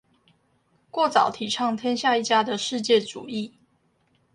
[0.89, 3.51] 過早提倡天下一家的世界主義